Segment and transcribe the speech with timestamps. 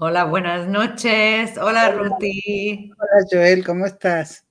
[0.00, 1.58] Hola, buenas noches.
[1.58, 2.92] Hola, Ruti.
[2.96, 4.46] Hola, Joel, ¿cómo estás?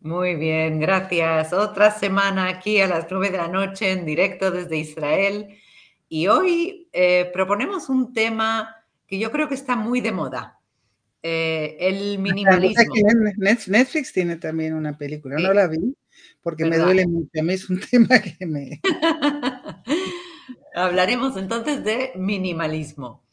[0.00, 1.52] Muy bien, gracias.
[1.52, 5.48] Otra semana aquí a las nueve de la noche en directo desde Israel.
[6.08, 10.58] Y hoy eh, proponemos un tema que yo creo que está muy de moda.
[11.22, 12.94] Eh, el minimalismo.
[13.66, 15.94] Netflix tiene también una película, no la vi
[16.40, 17.28] porque me duele mucho.
[17.38, 18.80] A mí es un tema que me...
[20.74, 23.27] Hablaremos entonces de minimalismo.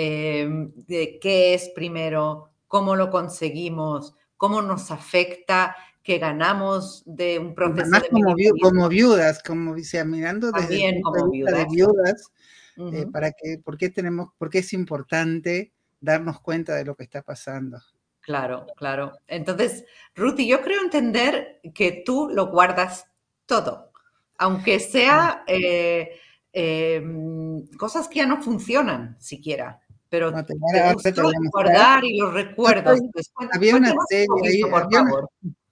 [0.00, 5.74] Em, de qué es primero, cómo lo conseguimos, cómo nos afecta
[6.04, 11.28] que ganamos de un proceso de como, como, viudas, como dice, mirando desde el como
[11.28, 12.32] viudas, de viudas
[12.76, 17.02] eh, para que, ¿por qué tenemos, por qué es importante darnos cuenta de lo que
[17.02, 17.82] está pasando?
[18.20, 19.18] Claro, claro.
[19.26, 23.06] Entonces, Ruti, yo creo entender que tú lo guardas
[23.46, 23.90] todo,
[24.36, 26.20] aunque sea eh,
[26.52, 33.00] em, cosas que ya no funcionan siquiera pero te, recordar y los recuerdos.
[33.52, 34.26] había una serie,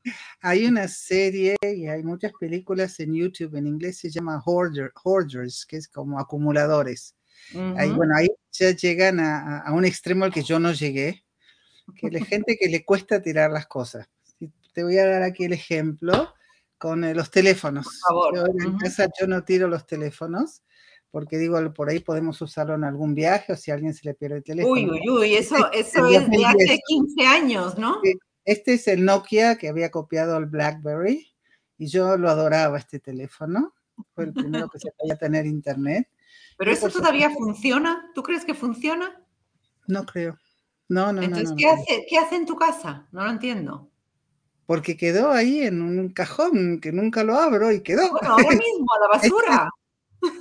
[0.41, 5.77] hay, una, serie y hay muchas películas en YouTube, en inglés se llama Hoarders, que
[5.77, 7.15] es como acumuladores.
[7.77, 11.25] ahí, bueno, ahí ya llegan a, un extremo al que yo no llegué,
[11.99, 14.09] que la gente que le cuesta tirar las cosas.
[14.73, 16.35] Te voy a dar aquí el ejemplo
[16.77, 17.87] con eh, los teléfonos.
[18.35, 20.63] Yo en casa yo no tiro los teléfonos
[21.17, 24.13] porque digo, por ahí podemos usarlo en algún viaje o si a alguien se le
[24.13, 24.75] pierde el teléfono.
[24.75, 28.03] Uy, uy, uy, eso, eso es de hace 15 años, ¿no?
[28.45, 31.33] Este es el Nokia que había copiado el BlackBerry
[31.79, 33.73] y yo lo adoraba este teléfono.
[34.15, 36.07] Fue el primero que se podía tener internet.
[36.59, 38.11] ¿Pero eso todavía funciona?
[38.15, 39.19] ¿Tú crees que funciona?
[39.87, 40.37] No creo.
[40.91, 43.09] No, no, Entonces, no, ¿qué, Hace, ¿qué hace en tu casa?
[43.11, 43.91] No lo entiendo
[44.67, 48.11] porque quedó ahí en un cajón que nunca lo abro y quedó.
[48.11, 49.71] Bueno, ahora mismo, a la basura.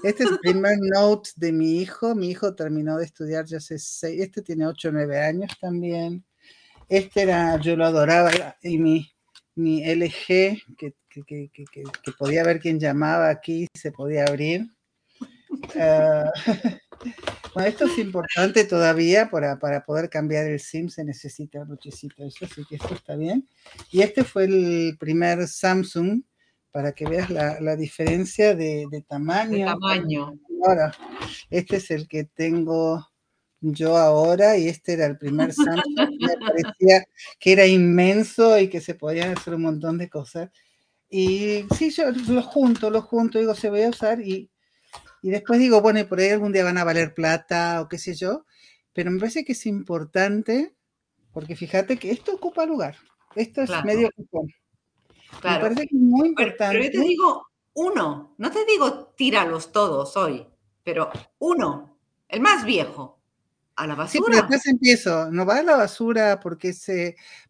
[0.04, 2.16] Este es el primer note de mi hijo.
[2.16, 6.24] Mi hijo terminó de estudiar ya hace seis, este tiene 8 o 9 años también.
[6.88, 8.32] Este era, yo lo adoraba,
[8.62, 9.12] y mi,
[9.56, 10.28] mi LG,
[10.78, 14.68] que, que, que, que, podía ver quién llamaba aquí, se podía abrir.
[15.80, 16.32] Ah,
[17.54, 22.44] bueno, esto es importante todavía para, para, poder cambiar el SIM, se necesita muchísimo eso,
[22.44, 23.48] así que esto está bien.
[23.90, 26.24] Y este fue el primer Samsung
[26.76, 29.66] para que veas la, diferencia de, tamaño.
[29.66, 30.38] tamaño.
[30.62, 30.92] Ahora,
[31.50, 33.08] este es el que tengo
[33.62, 37.06] yo ahora y este era el primer Samsung me parecía
[37.40, 40.52] que era inmenso y que se podían hacer un montón de cosas.
[41.10, 44.52] Y sí, yo lo junto, lo junto, digo, se voy a usar y,
[45.22, 48.16] y después digo, bueno, por ahí algún día van a valer plata o qué sé
[48.16, 48.46] yo,
[48.92, 50.76] pero me parece que es importante
[51.32, 52.98] porque fíjate que esto ocupa lugar.
[53.34, 54.50] Esto es medio cupón.
[55.44, 56.78] Me parece que es muy importante.
[56.78, 60.46] Pero, yo te digo uno, no te digo tíralos todos hoy,
[60.84, 61.10] pero
[61.40, 63.20] uno, el más viejo,
[63.76, 64.12] a la basura.
[64.12, 66.90] Sí, pero después empiezo, no va a la basura porque es,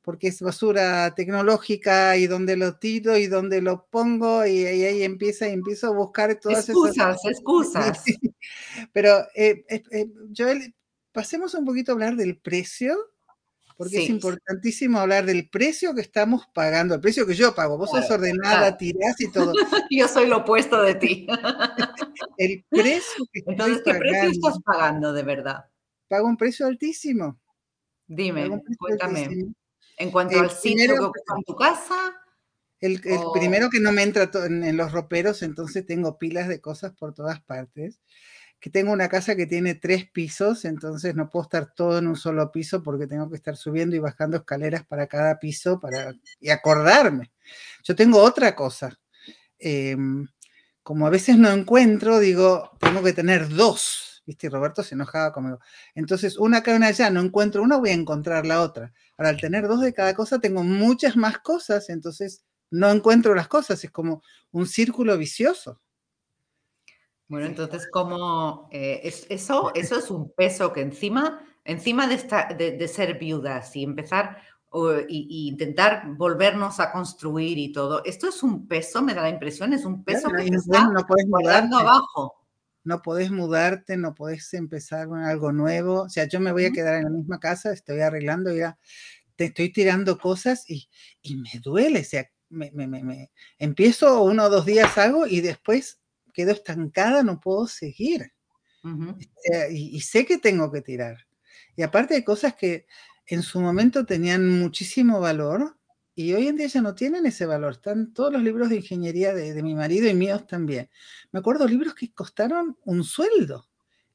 [0.01, 5.47] porque es basura tecnológica y donde lo tiro y donde lo pongo y, ahí empieza
[5.47, 7.25] y empiezo a buscar todas excusas, esas...
[7.25, 8.03] Excusas,
[8.93, 10.73] Pero, eh, eh, eh, Joel,
[11.11, 12.97] pasemos un poquito a hablar del precio
[13.77, 17.77] porque es importantísimo hablar del precio que estamos pagando, el precio que yo pago.
[17.77, 19.53] Vos sos ordenada, tirás y todo.
[19.91, 21.27] yo soy lo opuesto de ti.
[22.37, 25.65] el precio que Entonces, ¿qué precio estás pagando de verdad?
[26.07, 27.39] Pago un precio altísimo.
[28.07, 29.29] Dime, cuéntame.
[29.97, 32.21] En cuanto al sitio que ocupa en tu casa.
[32.79, 33.01] El,
[33.33, 37.41] primero que no me entra en los roperos, entonces tengo pilas de cosas por todas
[37.41, 37.99] partes
[38.59, 42.15] que tengo una casa que tiene tres pisos, entonces no puedo estar todo en un
[42.15, 46.49] solo piso porque tengo que estar subiendo y bajando escaleras para cada piso para, y
[46.49, 47.31] acordarme.
[47.83, 48.97] Yo tengo otra cosa.
[49.59, 50.27] Em,
[50.83, 54.23] como a veces no encuentro, digo, tengo que tener dos.
[54.25, 54.49] ¿Viste?
[54.49, 55.59] Roberto se enojaba conmigo.
[55.93, 58.91] Entonces, una acá y una allá, no encuentro una, voy a encontrar la otra.
[59.17, 63.47] Ahora, al tener dos de cada cosa, tengo muchas más cosas, entonces no encuentro las
[63.47, 63.83] cosas.
[63.83, 65.81] Es como un círculo vicioso.
[67.27, 72.17] Bueno, entonces, como eh, eso, eso es un peso que encima, encima de,
[72.77, 74.37] de, ser viudas y empezar
[74.73, 79.73] e intentar volvernos a construir y todo, esto es un peso, me da la impresión,
[79.73, 82.45] es un peso que te está no puedes guardando abajo.
[82.83, 86.03] No podés mudarte, no podés empezar con algo nuevo.
[86.03, 88.77] O sea, yo me voy a quedar en la misma casa, estoy arreglando, ya
[89.35, 90.87] te estoy tirando cosas y,
[91.23, 92.01] y me duele.
[92.01, 95.99] O sea, me, me, me, empiezo uno o dos días algo y después
[96.35, 98.31] quedo estancada, no puedo seguir.
[99.19, 101.25] Este, y, sé que tengo que tirar.
[101.75, 102.85] Y aparte de cosas que
[103.25, 105.77] en su momento tenían muchísimo valor
[106.13, 107.71] y hoy en día ya no tienen ese valor.
[107.71, 110.89] Están todos los libros de ingeniería de, mi marido y míos también.
[111.31, 113.67] Me acuerdo libros que costaron un sueldo.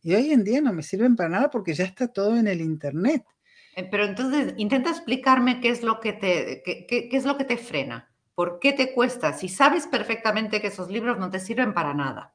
[0.02, 2.60] Y hoy en día no me sirven para nada porque ya está todo en el
[2.60, 3.24] Internet.
[3.76, 7.36] Eh, pero entonces, intenta explicarme qué es lo que te, qué, qué, qué es lo
[7.36, 8.10] que te frena.
[8.34, 9.32] ¿Por qué te cuesta?
[9.32, 12.32] Si sabes perfectamente que esos libros no te sirven para nada.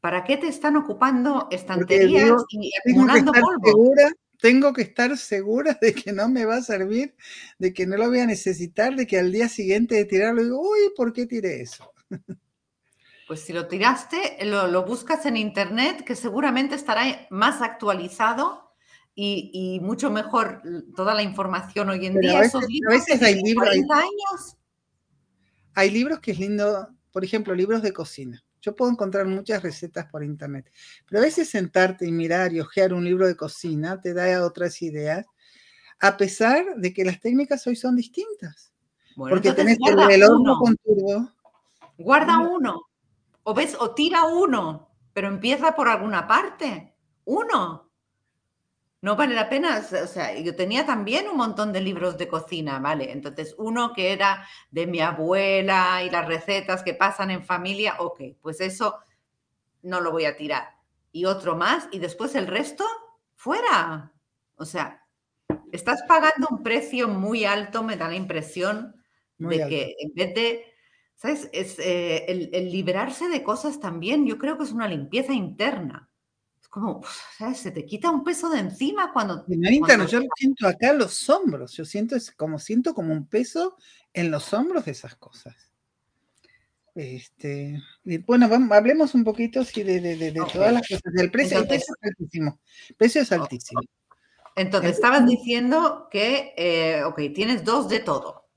[0.00, 3.66] ¿Para qué te están ocupando estanterías digo, y Tengo acumulando estar polvo?
[3.66, 7.14] segura, tengo que estar segura de que no me va a servir,
[7.58, 10.60] de que no lo voy a necesitar, de que al día siguiente de tirarlo digo,
[10.60, 11.90] uy, ¿por qué tiré eso?
[13.26, 18.63] Pues si lo tiraste, lo, lo buscas en internet, que seguramente estará más actualizado
[19.14, 20.62] y, y mucho mejor
[20.96, 22.38] toda la información hoy en Pero día.
[22.38, 24.56] a veces, Esos a libros veces que hay libros, hay, 40 años.
[25.74, 28.42] hay libros que es lindo, por ejemplo, libros de cocina.
[28.60, 30.70] Yo puedo encontrar muchas recetas por internet,
[31.06, 34.80] pero a veces sentarte y mirar y hojear un libro de cocina te da otras
[34.82, 35.26] ideas,
[36.00, 38.72] a pesar de que las técnicas hoy son distintas.
[39.16, 41.30] Bueno, Porque tenés el, el horno con turbo.
[41.98, 42.82] guarda Uno, uno.
[43.44, 46.94] O ves, o tira uno, pero empieza por alguna parte.
[47.26, 47.83] Uno.
[49.04, 52.78] No vale la pena, o sea, yo tenía también un montón de libros de cocina,
[52.78, 53.12] ¿vale?
[53.12, 58.22] Entonces, uno que era de mi abuela y las recetas que pasan en familia, ok,
[58.40, 58.98] pues eso
[59.82, 60.78] no lo voy a tirar.
[61.12, 62.82] Y otro más, y después el resto,
[63.34, 64.14] fuera.
[64.56, 65.04] O sea,
[65.70, 69.04] estás pagando un precio muy alto, me da la impresión
[69.36, 69.68] muy de alto.
[69.68, 70.64] que en vez de,
[71.14, 71.50] ¿sabes?
[71.52, 76.08] Es, eh, el, el liberarse de cosas también, yo creo que es una limpieza interna.
[76.74, 77.02] Como,
[77.38, 77.58] ¿sabes?
[77.58, 80.98] Se te quita un peso de encima cuando, interno, cuando yo lo siento acá en
[80.98, 83.76] los hombros, yo siento es como siento como un peso
[84.12, 85.54] en los hombros de esas cosas.
[86.96, 90.52] Este, y bueno, vamos, hablemos un poquito sí, de, de, de, de Ok.
[90.52, 91.12] todas las cosas.
[91.12, 92.60] Del precio, el Entonces, precio es altísimo.
[92.88, 93.80] El precio es altísimo.
[94.56, 98.48] entonces El estabas diciendo que, eh, ok, tienes dos de todo.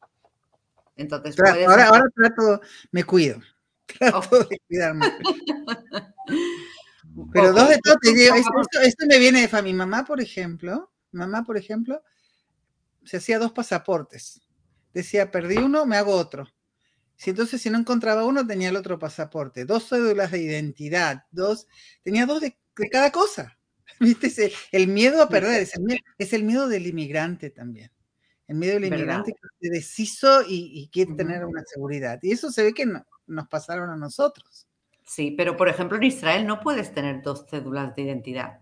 [0.95, 3.39] Entonces trato, puedes ahora, ahora trato, me cuido.
[3.85, 4.49] Trato Ok.
[4.49, 5.05] de cuidarme.
[7.33, 8.37] Pero dos de todo te entonces lleva.
[8.37, 10.91] Esto, esto, me viene de mi mamá, por ejemplo.
[11.11, 12.01] Mamá, por ejemplo,
[13.03, 14.41] se hacía dos pasaportes.
[14.93, 16.47] Decía, perdí uno, me hago otro.
[17.15, 19.65] Si entonces si no encontraba uno, tenía el otro pasaporte.
[19.65, 21.67] Dos cédulas de identidad, dos,
[22.03, 23.57] tenía dos de, de cada cosa.
[23.99, 24.51] ¿Viste?
[24.71, 27.91] El miedo a perder, es el, mie- es el miedo del inmigrante también.
[28.47, 28.97] El miedo del ¿verdad?
[28.97, 32.19] inmigrante que se deshizo y, y quiere tener una seguridad.
[32.21, 34.66] Y eso se ve que no- nos pasaron a nosotros.
[35.07, 38.59] Sí, pero por ejemplo en Israel no puedes tener dos cédulas de identidad.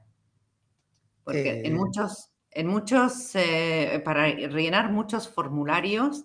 [1.24, 6.24] Porque en Eh, muchos, en muchos, eh, para rellenar muchos formularios,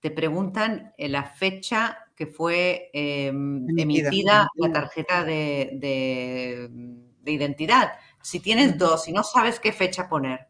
[0.00, 4.48] te preguntan eh, la fecha que fue eh, emitida.
[4.56, 6.68] la tarjeta de, de-
[7.22, 7.92] de identidad.
[8.20, 10.48] Si tienes dos y no sabes qué fecha poner,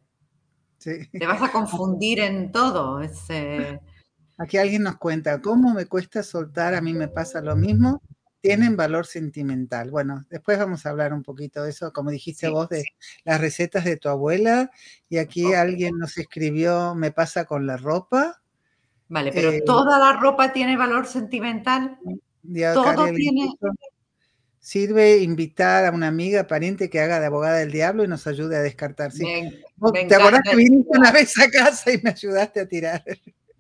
[0.79, 1.11] sí.
[1.19, 3.01] te vas a confundir en todo.
[3.01, 3.29] Es,
[4.39, 6.75] Aquí alguien nos cuenta, ¿cómo me cuesta soltar?
[6.75, 8.03] A mí me pasa lo mismo.
[8.43, 9.93] Tienen valor sentimental.
[9.93, 12.85] Bueno, después vamos a hablar un poquito de eso, como dijiste sí, vos, de
[13.25, 14.73] las recetas de tu abuela.
[15.09, 18.43] Y aquí alguien nos escribió, me pasa con la ropa.
[19.09, 21.99] Vale, pero Eh, toda la ropa tiene valor sentimental.
[22.59, 23.49] acá Todo tiene.
[24.59, 28.57] Sirve invitar a una amiga, pariente que haga de abogada del diablo y nos ayude
[28.57, 29.13] a descartar.
[29.13, 29.25] Sí.
[29.25, 32.67] Me, ¿Vos me ¿Te acordás que viniste una vez a casa y me ayudaste a
[32.67, 33.05] tirar?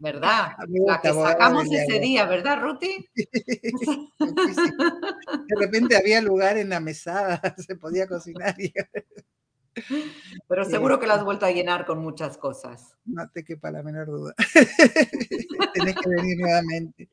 [0.03, 0.53] ¿Verdad?
[0.59, 3.09] A mí me La que sacamos ese día, ¿verdad, Ruti?
[3.15, 4.71] Sí, sí.
[5.49, 8.73] De repente había lugar en la mesada, se podía cocinar y
[10.49, 12.97] Pero seguro que lo has vuelto a llenar con muchas cosas.
[13.07, 14.35] no te quepa la menor duda.
[15.73, 17.09] Tenés que venir nuevamente.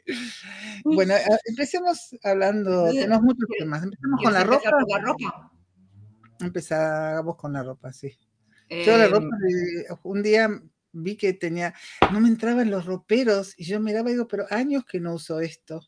[0.84, 1.14] Bueno,
[1.46, 3.84] empecemos hablando, tenemos muchos ¿Quieres, temas.
[3.84, 4.72] Empezamos con la ropa.
[4.72, 5.52] por la ropa?
[6.42, 8.18] Empezamos con la ropa, sí.
[8.70, 9.28] Yo la Eh, ropa,
[10.04, 10.50] un día
[10.92, 11.74] vi que tenía,
[12.12, 15.40] no me entraban los roperos y yo miraba y digo, pero años que no uso
[15.40, 15.82] esto.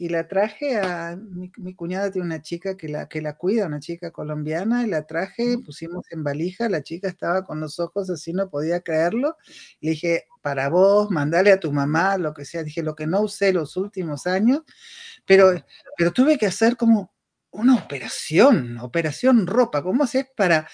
[0.00, 3.66] Y la traje a, mi, mi cuñada tiene una chica que la, que la cuida,
[3.66, 8.08] una chica colombiana, y la traje, pusimos en valija, la chica estaba con los ojos
[8.08, 9.36] así, no podía creerlo.
[9.80, 12.62] Le dije, para vos, mandale a tu mamá, lo que sea.
[12.62, 14.60] Dije, lo que no usé los últimos años,
[15.26, 15.52] pero,
[15.96, 17.12] pero tuve que hacer como
[17.50, 19.82] una operación, operación ropa.
[19.82, 20.68] ¿Cómo haces para,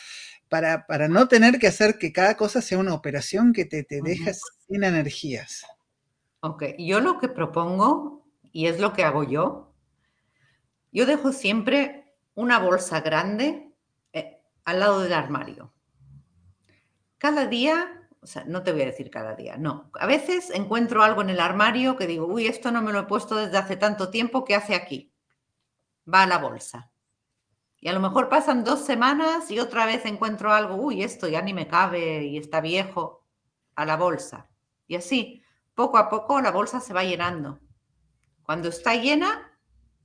[0.48, 4.00] para, para no tener que hacer que cada cosa sea una operación que te, te
[4.02, 5.64] deja sin energías?
[6.40, 9.74] Ok, yo lo que propongo, y es lo que hago yo,
[10.92, 13.72] yo dejo siempre una bolsa grande
[14.12, 15.72] eh, al lado del armario.
[17.18, 19.90] Cada día, o sea, no te voy a decir cada día, no.
[19.98, 23.04] A veces encuentro algo en el armario que digo, uy, esto no me lo he
[23.04, 25.12] puesto desde hace tanto tiempo, ¿qué hace aquí?
[26.12, 26.92] Va a la bolsa.
[27.84, 31.42] Y a lo mejor pasan dos semanas y otra vez encuentro algo, uy, esto ya
[31.42, 33.26] ni me cabe y está viejo,
[33.74, 34.48] a la bolsa.
[34.86, 35.42] Y así,
[35.74, 37.60] poco a poco la bolsa se va llenando.
[38.42, 39.52] Cuando está llena,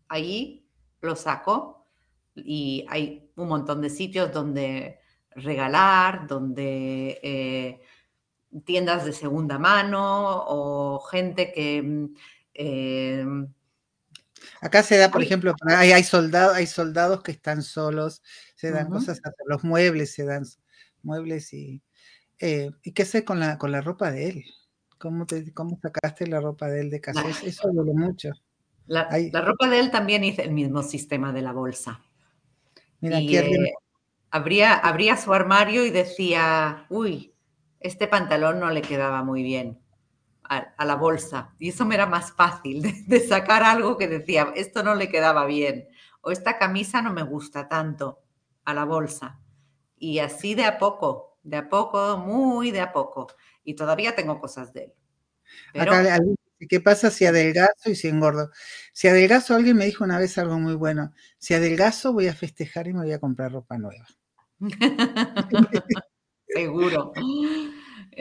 [0.09, 0.67] ahí
[1.00, 1.88] lo saco,
[2.36, 5.00] y hay un montón de sitios donde
[5.31, 7.81] regalar, donde eh,
[8.65, 11.81] tiendas de segunda mano o gente que...
[11.81, 12.05] Mm,
[12.55, 13.25] eh,
[14.61, 18.21] Acá se da, por ejemplo, hay, hay, soldados, hay soldados que están solos,
[18.55, 20.43] se dan cosas, los muebles se dan
[21.01, 21.81] muebles y...
[22.41, 24.45] Eh, ¿Y qué sé con la, con la ropa de él?
[24.97, 27.23] ¿Cómo, te, ¿Cómo sacaste la ropa de él de casa?
[27.43, 28.31] Eso duele mucho.
[28.87, 32.01] La, la, ropa de él también hizo el mismo sistema de la bolsa.
[33.01, 33.73] Mira, y, eh,
[34.31, 37.33] abría, abría su armario y decía, uy,
[37.81, 39.79] este pantalón no le quedaba muy bien
[40.50, 41.53] a, la bolsa.
[41.60, 45.46] Y eso me era más fácil de, sacar algo que decía, esto no le quedaba
[45.46, 45.88] bien.
[46.22, 48.20] O esta camisa no me gusta tanto
[48.65, 49.39] a la bolsa.
[49.98, 53.27] Y así de a poco, de a poco, muy de a poco.
[53.63, 54.94] Y todavía tengo cosas de él.
[56.68, 58.51] ¿Qué pasa si adelgazo y si engordo?
[58.91, 61.13] Si adelgazo, alguien me dijo una vez algo muy bueno.
[61.38, 64.06] Si adelgazo, voy a festejar y me voy a comprar ropa nueva.
[66.48, 67.13] Seguro.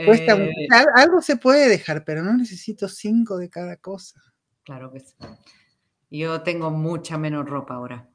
[0.01, 4.21] Eh, algo se puede dejar, pero no necesito cinco de cada cosa.
[4.63, 5.17] Claro que sí.
[6.09, 8.09] Yo tengo mucha menos ropa ahora.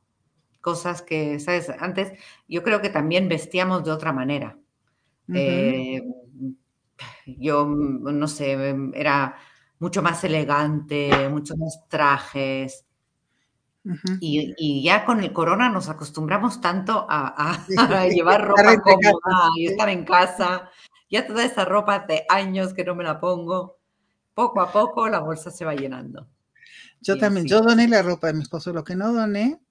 [0.61, 1.69] Cosas que, ¿sabes?
[1.69, 2.13] Antes
[2.47, 4.57] yo creo que también vestíamos de otra manera.
[5.33, 6.01] Eh,
[7.25, 9.35] yo, no sé, era
[9.79, 12.85] mucho más elegante, muchos más trajes.
[14.21, 17.65] y, ya con el corona nos acostumbramos tanto a,
[18.09, 20.69] llevar ropa cómoda y estar en casa.
[21.13, 23.77] Ya toda esa ropa hace años que no me la pongo.
[24.33, 26.27] Poco a poco la bolsa se va llenando.
[27.01, 28.73] Yo también, yo doné la ropa de mi esposo.
[28.73, 29.61] Lo que no doné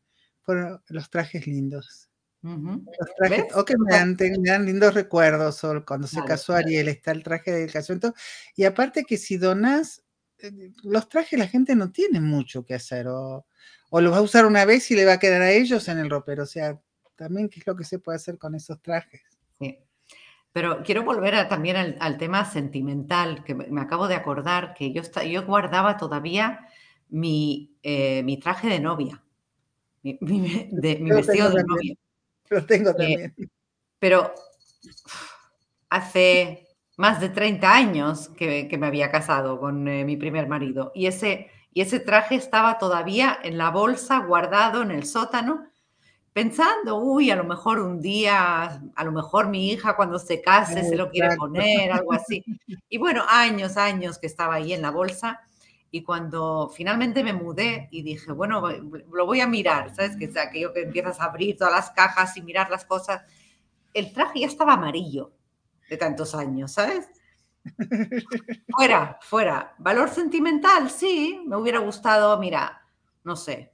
[0.42, 2.08] fueron los trajes lindos.
[2.42, 7.24] Los trajes, o que me dan, lindos recuerdos, o cuando se casó Ariel, está el
[7.24, 8.14] traje del casamiento.
[8.54, 10.04] Y aparte que si donas,
[10.38, 13.46] eh, los trajes la gente no tiene mucho que hacer, o,
[13.90, 15.98] o los va a usar una vez y le va a quedar a ellos en
[15.98, 16.44] el ropero.
[16.44, 16.80] O sea,
[17.16, 19.22] también qué es lo que se puede hacer con esos trajes.
[19.58, 19.80] Sí.
[20.52, 25.46] Pero quiero volver también al, tema sentimental, que me, acabo de acordar que yo, yo
[25.46, 26.68] guardaba todavía
[27.08, 29.22] mi, eh, mi traje de novia,
[30.02, 31.94] mi, vestido de novia.
[32.50, 33.34] Lo tengo eh, también.
[33.98, 34.34] pero
[35.88, 41.06] hace más de 30 años que, me había casado con eh, mi primer marido y
[41.06, 45.66] ese, y ese traje estaba todavía en la bolsa guardado en el sótano
[46.32, 50.82] pensando, uy, a lo mejor un día, a lo mejor mi hija cuando se case
[50.82, 52.42] se lo quiere poner, algo así.
[52.88, 55.40] Y bueno, años, años que estaba ahí en la bolsa.
[55.90, 60.16] Y cuando finalmente me mudé y dije, bueno, lo voy a mirar, ¿sabes?
[60.16, 63.22] Que es aquello que empiezas a abrir todas las cajas y mirar las cosas.
[63.92, 65.32] El traje ya estaba amarillo
[65.90, 67.08] de tantos años, ¿sabes?
[68.74, 69.74] Fuera, fuera.
[69.78, 72.82] Valor sentimental, sí, me hubiera gustado, mira,
[73.24, 73.71] no sé,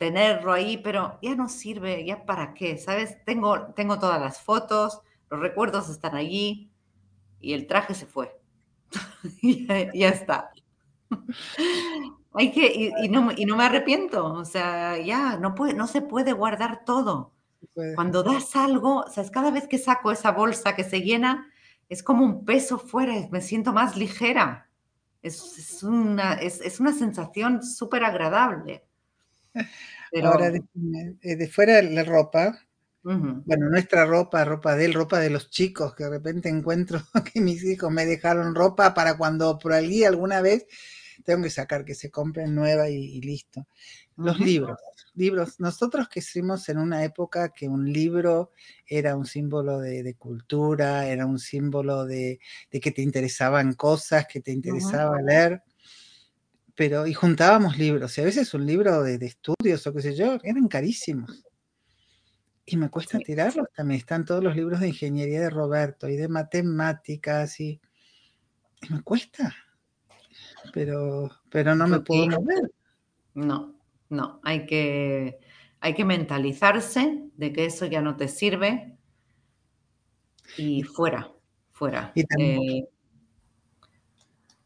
[0.00, 3.22] tenerlo ahí, pero ya no sirve, ya para qué, ¿sabes?
[3.26, 6.70] Tengo, tengo todas las fotos, los recuerdos están allí
[7.38, 8.34] y el traje se fue.
[9.42, 10.52] ya, ya, está.
[12.32, 16.00] Hay que, y, no, y, no, me arrepiento, o sea, ya, no, puede, no se
[16.00, 17.34] puede guardar todo.
[17.94, 21.46] Cuando das algo, o sea, cada vez que saco esa bolsa que se llena,
[21.90, 24.70] es como un peso fuera, me siento más ligera.
[25.20, 28.86] Es, es una, es, es una sensación súper agradable.
[30.22, 30.62] Ahora, de,
[31.22, 32.58] eh, de, fuera la ropa,
[33.02, 37.00] bueno, nuestra ropa, ropa de él, ropa de los chicos, que de repente encuentro
[37.32, 40.66] que mis hijos me dejaron ropa para cuando por allí alguna vez
[41.24, 43.66] tengo que sacar que se compren nueva y, listo.
[44.16, 44.78] Los libros,
[45.14, 45.60] libros.
[45.60, 48.50] Nosotros que crecimos en una época que un libro
[48.86, 52.38] era un símbolo de, cultura, era un símbolo de,
[52.70, 55.62] que te interesaban cosas, que te interesaba leer
[56.80, 60.38] pero y juntábamos libros, y a veces un libro de, estudios o qué sé yo,
[60.42, 61.44] eran carísimos.
[62.64, 64.00] Y me cuesta tirarlos también.
[64.00, 67.78] Están todos los libros de ingeniería de Roberto y de matemáticas y,
[68.88, 69.54] me cuesta.
[70.72, 72.72] Pero, pero no me puedo mover.
[73.34, 75.38] No, no, hay que,
[75.80, 78.96] hay que mentalizarse de que eso ya no te sirve
[80.56, 81.30] y fuera,
[81.72, 82.12] fuera.
[82.14, 82.88] Y también, eh,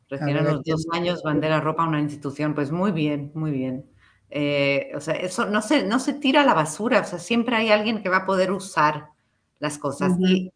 [0.09, 3.51] Recién a los dos años mandé la ropa a una institución, pues muy bien, muy
[3.51, 3.87] bien.
[4.31, 7.57] Eh, o sea, eso no se, no se tira a la basura, o sea, siempre
[7.57, 9.11] hay alguien que va a poder usar
[9.59, 10.13] las cosas.
[10.21, 10.53] y,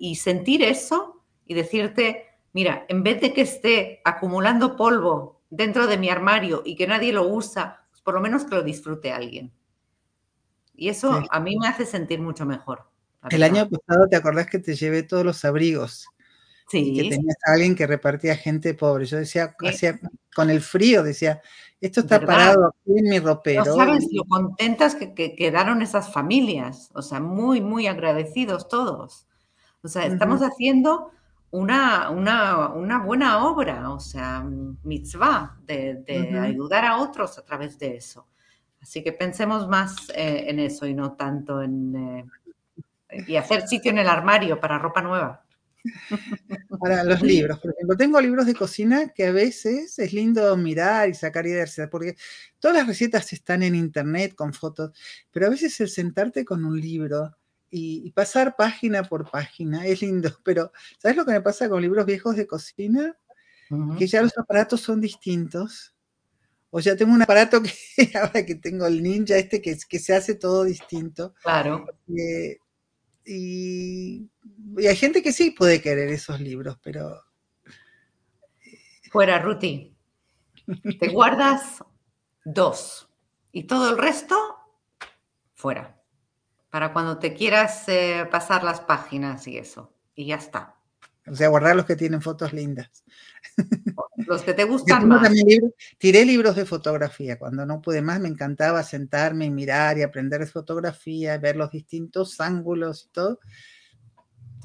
[0.00, 5.98] y, sentir eso y decirte, mira, en vez de que esté acumulando polvo dentro de
[5.98, 9.52] mi armario y que nadie lo usa, pues por lo menos que lo disfrute alguien.
[10.74, 12.84] Y eso a mí me hace sentir mucho mejor.
[13.30, 16.06] El año pasado, ¿te acordás que te llevé todos los abrigos?
[16.68, 16.94] Sí.
[16.94, 19.04] que tenías a alguien que repartía gente pobre.
[19.06, 19.54] Yo decía,
[20.34, 21.40] con el frío, decía,
[21.80, 23.64] Esto está parado aquí en mi ropero.
[23.64, 29.26] No sabes lo contentas que, quedaron esas familias, o sea, muy, muy agradecidos todos.
[29.82, 31.12] O sea, estamos haciendo
[31.50, 34.44] una, una, buena obra, o sea,
[34.82, 36.04] mitzvah, de,
[36.40, 38.26] ayudar a otros a través de eso.
[38.80, 41.96] Así que pensemos más eh, en eso y no tanto en...
[41.96, 42.26] Eh,
[43.26, 45.45] y hacer sitio en el armario para ropa nueva.
[46.80, 51.08] Para los libros, por ejemplo, tengo libros de cocina que a veces es lindo mirar
[51.08, 52.16] y sacar ideas, porque
[52.58, 54.92] todas las recetas están en internet con fotos,
[55.30, 57.36] pero a veces el sentarte con un libro
[57.70, 62.06] y, pasar página por página es lindo, pero ¿sabes lo que me pasa con libros
[62.06, 63.16] viejos de cocina?
[63.98, 65.92] Que ya los aparatos son distintos.
[66.70, 67.60] O ya tengo un aparato
[67.96, 71.34] que ahora que tengo el ninja este que, que se hace todo distinto.
[71.42, 71.84] Claro.
[72.16, 72.58] Eh,
[73.26, 74.30] y,
[74.78, 77.22] hay gente que sí puede querer esos libros, pero...
[79.10, 79.96] Fuera, Ruti.
[81.00, 81.82] Te guardas
[82.44, 83.08] dos
[83.52, 84.36] y todo el resto
[85.54, 86.00] fuera.
[86.70, 89.92] Para cuando te quieras eh, pasar las páginas y eso.
[90.14, 90.75] Y ya está.
[91.28, 93.04] O sea, guardar los que tienen fotos lindas.
[94.16, 95.30] Los que te gustan más.
[95.98, 97.38] tiré libros de fotografía.
[97.38, 101.70] Cuando no pude más, me encantaba sentarme y mirar y aprender de fotografía, ver los
[101.70, 103.40] distintos ángulos y todo.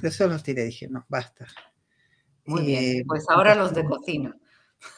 [0.01, 0.65] Eso los tiré.
[0.65, 1.47] Dije, no, basta.
[2.45, 2.83] Muy bien.
[2.83, 4.35] Eh, pues ahora los de cocina.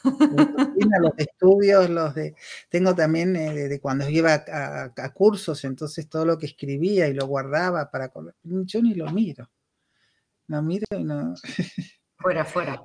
[0.04, 2.36] Los de, los estudios, los de.
[2.70, 7.14] Tengo también eh, de, cuando iba a, a, cursos, entonces todo lo que escribía y
[7.14, 8.12] lo guardaba para.
[8.44, 9.50] Yo ni lo miro.
[10.48, 11.34] No miro y no.
[12.18, 12.82] Fuera, fuera.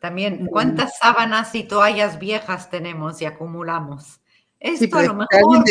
[0.00, 4.20] También, ¿cuántas sábanas y toallas viejas tenemos y acumulamos?
[4.58, 5.64] Esto a lo mejor.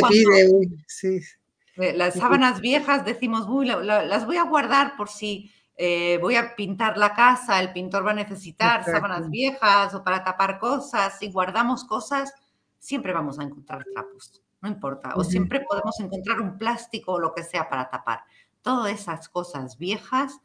[1.75, 6.98] Las sábanas viejas decimos, uy, las voy a guardar por si eh, voy a pintar
[6.98, 11.17] la casa, el pintor va a necesitar sábanas viejas o para tapar cosas.
[11.17, 12.34] Si guardamos cosas,
[12.77, 15.13] siempre vamos a encontrar trapos, no importa.
[15.15, 18.24] O siempre podemos encontrar un plástico o lo que sea para tapar.
[18.62, 20.39] Todas esas cosas viejas,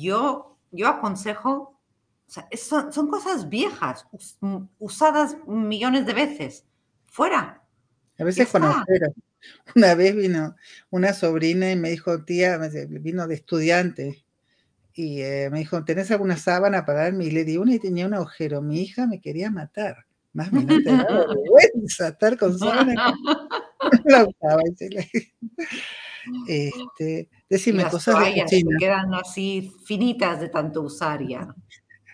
[0.00, 1.76] yo, yo aconsejo
[2.28, 4.04] o sea, son, cosas viejas,
[4.40, 6.64] mm, usadas millones de veces.
[7.06, 7.62] Fuera.
[8.18, 8.62] A veces con
[9.76, 10.56] Una vez vino
[10.90, 14.26] una sobrina y me dijo, tía, vino de estudiante,
[14.92, 17.26] y eh, me dijo, ¿tenés alguna sábana para darme?
[17.26, 18.62] Y le di una y tenía un agujero.
[18.62, 20.06] Mi hija me quería matar.
[20.32, 22.94] Más me no te vergüenza estar con sábana.
[24.06, 24.62] la usaba.
[26.48, 28.76] Este, decime cosas de cocina.
[28.78, 31.54] quedan así finitas de tanto usar ya.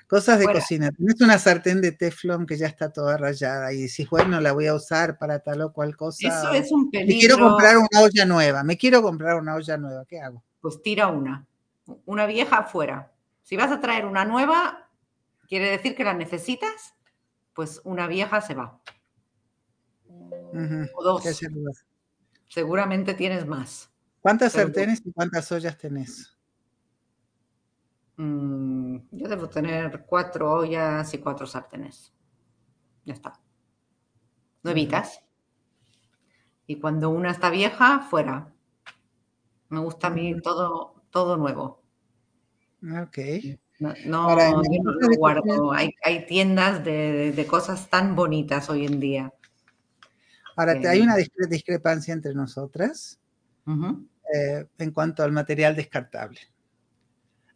[0.07, 0.91] Cosas de cocina.
[0.91, 4.67] Tienes una sartén de teflón que ya está toda rayada y decís, bueno, la voy
[4.67, 6.29] a usar para tal o cual cosa.
[6.29, 7.15] Eso es un peligro.
[7.15, 8.63] Me quiero comprar una olla nueva.
[8.63, 10.05] Me quiero comprar una olla nueva.
[10.05, 10.45] ¿Qué hago?
[10.61, 11.47] Pues tira una.
[12.05, 13.11] Una vieja afuera.
[13.43, 14.91] Si vas a traer una nueva,
[15.49, 16.95] quiere decir que la necesitas,
[17.55, 18.83] pues una vieja se va.
[20.95, 21.25] O dos.
[22.49, 23.92] Seguramente tienes más.
[24.23, 26.39] ¿Cuántas sartenes y cuántas ollas tenés?
[28.17, 32.15] Mm, yo debo tener cuatro ollas y cuatro sartenes.
[33.05, 33.33] Ya está.
[34.63, 35.25] Nuevitas.
[36.69, 38.53] Y cuando una está vieja, fuera.
[39.71, 41.83] Me gusta a mí todo, todo nuevo.
[43.03, 43.19] Ok.
[43.81, 45.73] No, no, lo guardo.
[45.73, 49.35] Hay, tiendas de, cosas tan bonitas hoy en día.
[50.55, 53.19] Ahora, hay una discrepancia entre nosotras
[54.33, 56.41] eh, en cuanto al material descartable.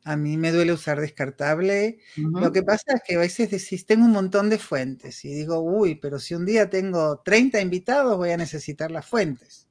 [0.04, 1.98] A mí me duele usar descartable.
[2.16, 5.58] Lo que pasa es que a veces decís, tengo un montón de fuentes y digo,
[5.60, 9.66] uy, pero si un día tengo 30 invitados, voy a necesitar las fuentes.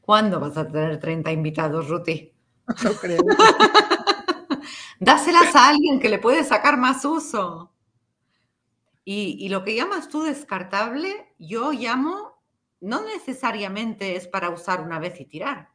[0.00, 2.32] ¿Cuándo vas a tener 30 invitados, Ruti?
[2.84, 3.18] No creo.
[5.00, 7.72] Dáselas a alguien que le puede sacar más uso.
[9.04, 12.40] Y, y lo que llamas tú descartable, yo llamo,
[12.80, 15.70] no necesariamente es para usar una vez y tirar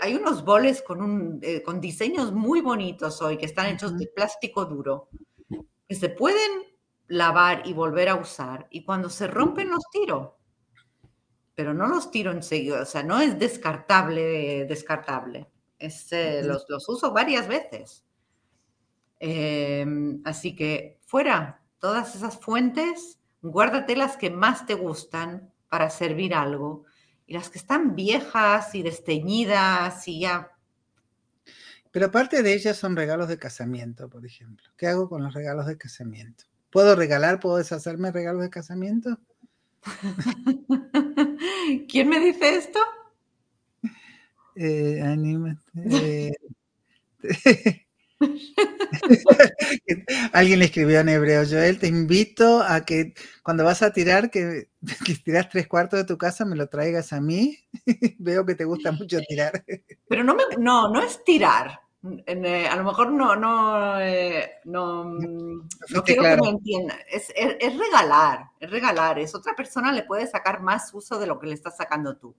[0.00, 4.64] hay unos boles con, eh, con diseños muy bonitos hoy que están hechos de plástico
[4.64, 5.08] duro,
[5.88, 6.62] que se pueden
[7.08, 10.38] lavar y volver a usar y cuando se rompen los tiro,
[11.54, 16.88] pero no los tiro enseguida, o sea, no es descartable, descartable, es, eh, los, los,
[16.88, 18.04] uso varias veces.
[19.18, 26.34] Em, así que fuera, todas esas fuentes, guárdate las que más te gustan para servir
[26.34, 26.84] algo
[27.26, 30.50] y las que están viejas y desteñidas y ya.
[31.90, 34.66] Pero aparte de ellas son regalos de casamiento, por ejemplo.
[34.76, 36.44] ¿Qué hago con los regalos de casamiento?
[36.70, 39.18] ¿Puedo regalar, puedo deshacerme regalos de casamiento?
[41.88, 42.78] ¿Quién me dice esto?
[44.56, 46.38] Eh, anímate.
[47.24, 47.81] Eh,
[50.32, 54.68] Alguien le escribió en hebreo, Joel, te invito a que cuando vas a tirar, que,
[55.06, 57.58] que tiras tres cuartos de tu casa, me lo traigas a mí.
[58.18, 59.64] Veo que te gusta mucho tirar.
[60.08, 61.80] Pero no, me, no, no es tirar.
[62.26, 65.68] Eh, a lo mejor no, no, eh, no, no,
[66.04, 66.96] quiero que me entienda.
[67.08, 69.20] Es, es, es, regalar, es regalar.
[69.20, 72.34] Es otra persona le puede sacar más uso de lo que le estás sacando tú.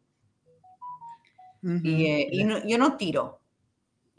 [1.63, 1.81] Uh -huh.
[1.81, 3.42] Y, eh, y no, yo no tiro.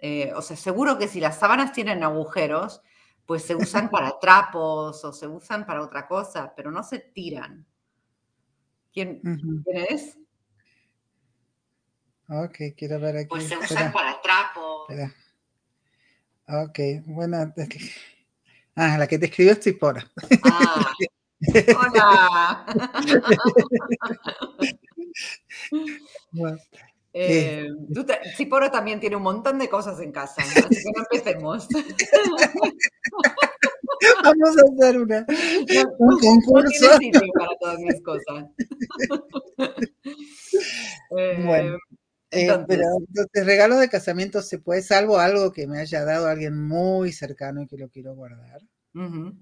[0.07, 2.83] Eh, o sea, seguro que si las sábanas tienen agujeros,
[3.25, 7.65] pues se usan para trapos o se usan para otra cosa, pero no se tiran.
[8.93, 9.65] ¿Quién, uh -huh.
[9.65, 10.19] ¿quién es?
[12.29, 13.29] Ok, quiero ver aquí.
[13.31, 13.93] Pues se usan Espera.
[13.95, 14.91] para trapos.
[14.91, 15.15] Espera.
[16.49, 17.55] Ok, bueno.
[18.77, 20.07] Ah, la que te escribió es Tipora.
[20.45, 20.93] Ah,
[21.79, 22.67] hola.
[26.31, 26.59] bueno,
[27.17, 27.69] eh,
[28.07, 31.69] te, Ciporo también tiene un montón de cosas en casa, así que no empecemos.
[34.25, 35.27] Vamos a hacer una, no,
[35.99, 36.91] un concurso.
[36.91, 38.47] No tiene para todas mis cosas.
[41.11, 41.79] bueno.
[42.33, 46.27] Eh, entonces, pero entonces, regalo de casamiento se puede, salvo algo que me haya dado
[46.27, 48.63] alguien muy cercano y que lo quiero guardar.
[48.95, 49.33] Uh -huh.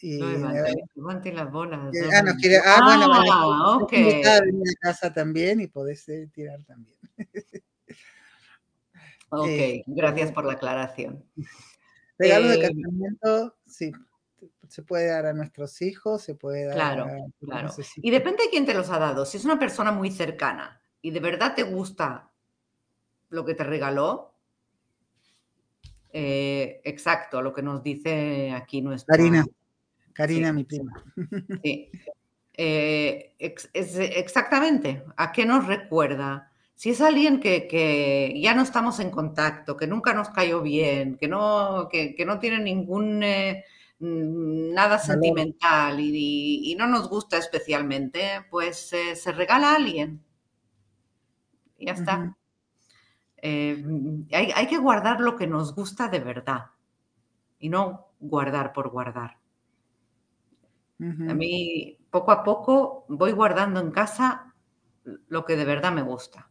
[0.00, 1.92] Y, no, levante, levante las bolas.
[2.12, 3.92] Ah, no quiere, ah, ah, bueno, bueno, ok.
[3.92, 6.97] En mi casa también y podés eh, tirar también.
[9.30, 11.24] Ok, eh, gracias por la aclaración.
[12.18, 13.92] Regalo de casamiento, sí,
[14.68, 17.44] se puede dar a nuestros hijos, se puede dar claro, a...
[17.44, 19.24] Claro, Y depende de quién te los ha dado.
[19.24, 22.30] Si es una persona muy cercana y de verdad te gusta
[23.30, 24.34] lo que te regaló,
[26.10, 29.16] eh, exacto, lo que nos dice aquí nuestra...
[29.16, 29.44] Karina,
[30.12, 31.04] Karina, sí, mi prima.
[31.62, 31.90] Sí.
[32.60, 36.50] Eh, ex, es, exactamente, ¿a qué nos recuerda?
[36.78, 41.16] Si es alguien que, que, ya no estamos en contacto, que nunca nos cayó bien,
[41.16, 43.20] que no, que, que no tiene ningún...
[43.24, 43.64] Eh,
[43.98, 50.22] nada sentimental y, y, no nos gusta especialmente, pues eh, se regala a alguien.
[51.78, 52.18] Y ya está.
[52.18, 52.34] Uh -huh.
[53.38, 53.84] eh,
[54.30, 56.66] hay, hay, que guardar lo que nos gusta de verdad
[57.58, 59.38] y no guardar por guardar.
[61.00, 61.30] Uh -huh.
[61.32, 64.54] A mí, poco a poco, voy guardando en casa
[65.26, 66.48] lo que de verdad me gusta.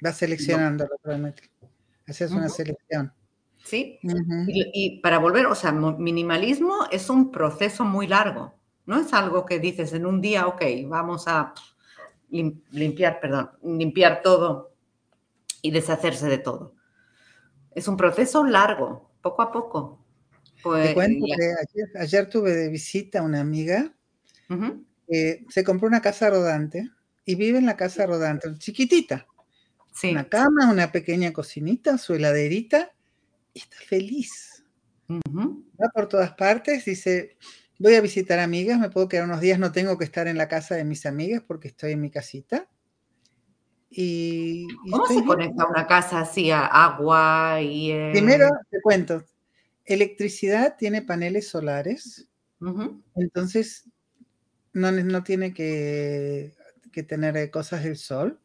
[0.00, 0.90] Vas seleccionando, no.
[1.04, 1.50] realmente.
[2.06, 2.38] Haces uh -huh.
[2.38, 3.12] una selección.
[3.64, 3.98] Sí.
[4.02, 4.44] Uh -huh.
[4.48, 8.54] y, y, para volver, o sea, minimalismo es un proceso muy largo.
[8.86, 11.52] No es algo que dices en un día, ok, vamos a
[12.30, 14.74] limpiar, perdón, limpiar todo
[15.62, 16.74] y deshacerse de todo.
[17.74, 20.04] Es un proceso largo, poco a poco.
[20.62, 23.92] Pues, Te cuento que ayer, ayer, tuve de visita a una amiga
[24.48, 24.84] uh -huh.
[25.06, 26.88] que se compró una casa rodante
[27.24, 29.26] y vive en la casa rodante, chiquitita.
[29.96, 30.10] Sí.
[30.10, 32.92] Una cama, una pequeña cocinita, su heladerita
[33.54, 34.62] y está feliz.
[35.08, 35.64] Uh -huh.
[35.80, 37.38] Va por todas partes, dice,
[37.78, 40.48] voy a visitar amigas, me puedo quedar unos días, no tengo que estar en la
[40.48, 42.68] casa de mis amigas porque estoy en mi casita.
[43.88, 45.26] Y, y ¿Cómo se bien.
[45.26, 47.92] conecta una casa así a agua y...
[47.92, 48.10] Eh...
[48.12, 49.24] Primero, te cuento,
[49.86, 52.28] electricidad tiene paneles solares,
[52.60, 53.02] uh -huh.
[53.14, 53.88] entonces
[54.72, 56.52] no, no tiene que,
[56.92, 58.38] que, tener cosas del sol.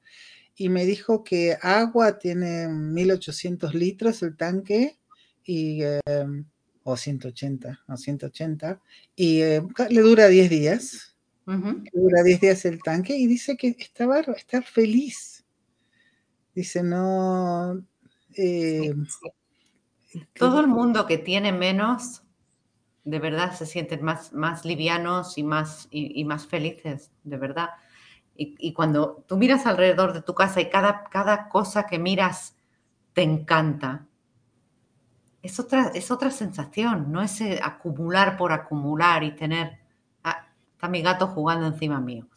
[0.56, 5.00] Y me dijo que agua tiene 1800 litros el tanque
[5.44, 5.84] y...
[5.84, 6.00] Eh,
[6.84, 8.80] o 180, o 180,
[9.16, 11.16] y eh, le dura 10 días.
[11.46, 11.84] Uh -huh.
[11.94, 15.46] Le dura 10 días el tanque y dice que estaba, está feliz.
[16.56, 17.84] Dice, no.
[18.36, 18.94] Eh,
[20.08, 20.22] sí.
[20.34, 22.24] Todo el mundo que tiene menos,
[23.04, 27.70] de verdad se sienten más, más livianos y más, y, y más felices, de verdad.
[28.36, 32.56] Y, y, cuando tú miras alrededor de tu casa y cada, cada cosa que miras
[33.14, 34.08] te encanta,
[35.44, 39.80] es otra, es otra sensación, no es eh, acumular por acumular y tener.
[40.24, 42.28] Ah, está mi gato jugando encima mío.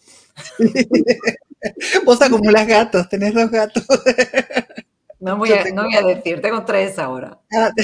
[2.04, 3.85] Vos acumulas gatos, tenés dos gatos.
[5.20, 7.40] No voy, a, no voy a decir, tengo tres ahora.
[7.50, 7.70] Ah,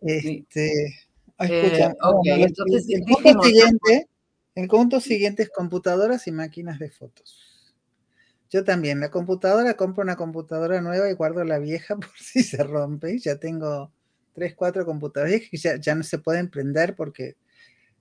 [0.00, 0.86] este,
[1.38, 4.08] escucha, eh, okay, entonces, el, punto siguiente,
[4.62, 7.74] el punto siguiente es computadoras y máquinas de fotos.
[8.50, 12.62] Yo también, la computadora, compro una computadora nueva y guardo la vieja por si se
[12.64, 13.18] rompe.
[13.18, 13.92] Ya tengo
[14.32, 17.36] tres, cuatro computadoras que ya, ya no se pueden prender porque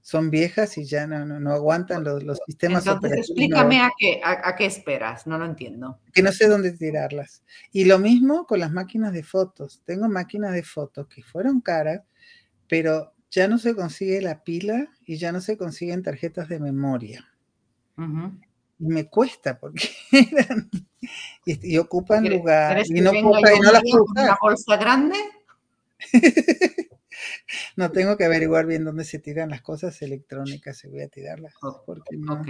[0.01, 3.29] son viejas y ya no, no, no aguantan los, los, sistemas Entonces, operativos.
[3.29, 5.99] Explícame a qué, a, a qué esperas, no lo entiendo.
[6.13, 7.43] Que no sé dónde tirarlas.
[7.73, 9.81] Y lo mismo con las máquinas de fotos.
[9.85, 12.01] Tengo máquinas de fotos que fueron caras,
[12.69, 17.27] pero ya no se consigue la pila y ya no se consiguen tarjetas de memoria.
[17.97, 18.41] Uh -huh.
[18.79, 20.69] me cuesta porque eran,
[21.45, 22.83] y, ocupan lugar.
[22.85, 25.15] Y no, y las puedo ¿Una bolsa grande?
[27.75, 31.53] no tengo que averiguar bien dónde se tiran las cosas electrónicas y voy a tirarlas.
[31.61, 32.47] Ok,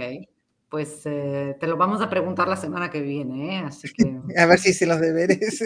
[0.68, 3.58] pues eh, te lo vamos a preguntar la semana que viene, ¿eh?
[3.64, 4.20] así que...
[4.36, 5.64] a ver si se los deberes.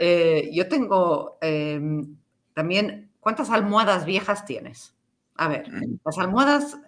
[0.00, 2.16] Eh, yo tengo em,
[2.54, 4.94] también, ¿cuántas almohadas viejas tienes?
[5.36, 6.00] A ver, mm.
[6.04, 6.78] las almohadas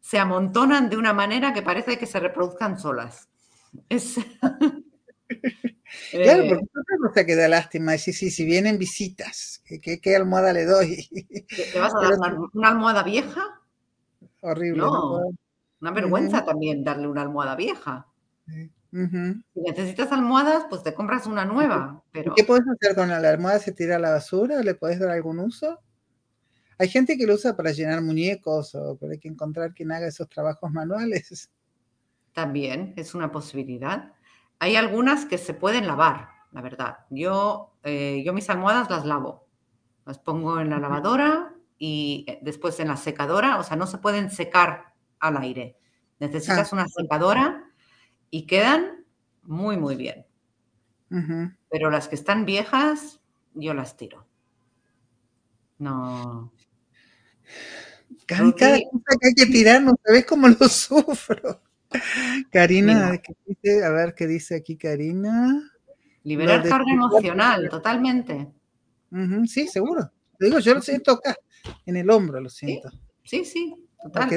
[0.00, 3.28] se amontonan de una manera que parece que se reproduzcan solas.
[3.88, 4.16] Es...
[6.10, 7.96] Claro, porque no te queda lástima.
[7.98, 11.08] Sí, sí, si vienen visitas, ¿qué, almohada le doy?
[11.72, 13.60] ¿Te vas a dar una, almohada vieja?
[14.40, 14.78] Horrible.
[14.78, 15.20] No,
[15.80, 18.06] una vergüenza también darle una almohada vieja.
[18.92, 22.02] Si necesitas almohadas, pues te compras una nueva.
[22.10, 22.34] Pero...
[22.34, 23.58] ¿Qué puedes hacer con la, almohada?
[23.60, 24.62] ¿Se tira a la basura?
[24.62, 25.78] ¿Le puedes dar algún uso?
[26.78, 30.08] Hay gente que lo usa para llenar muñecos o pero hay que encontrar quien haga
[30.08, 31.50] esos trabajos manuales.
[32.32, 34.12] También es una posibilidad.
[34.58, 36.98] Hay algunas que se pueden lavar, la verdad.
[37.10, 39.46] Yo, eh, yo mis almohadas las lavo.
[40.06, 43.58] Las pongo en la lavadora y eh, después en la secadora.
[43.58, 45.76] O sea, no se pueden secar al aire.
[46.18, 46.76] Necesitas ah.
[46.76, 47.69] una secadora
[48.30, 49.04] y quedan
[49.42, 50.26] muy, muy bien.
[51.70, 53.20] Pero las que están viejas,
[53.54, 54.26] yo las tiro.
[55.78, 56.52] No.
[58.26, 58.78] Cada, cosa
[59.20, 61.60] que hay que tirar, no sabes cómo lo sufro.
[62.50, 65.68] Karina, a ver qué dice aquí Karina.
[66.22, 68.52] Liberar carga emocional, totalmente.
[69.46, 70.12] sí, seguro.
[70.38, 71.34] Te digo, yo lo siento acá,
[71.84, 72.88] en el hombro, lo siento.
[73.24, 74.28] Sí, sí, total.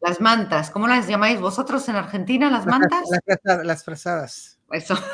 [0.00, 3.04] Las mantas, ¿cómo las llamáis vosotros en Argentina, las mantas?
[3.64, 4.58] Las, frazadas.
[4.70, 4.94] Eso.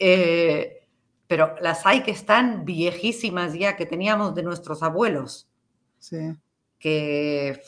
[0.00, 0.88] Eh,
[1.28, 5.48] pero las hay que están viejísimas ya, que teníamos de nuestros abuelos.
[6.00, 6.36] Sí.
[6.78, 7.62] Que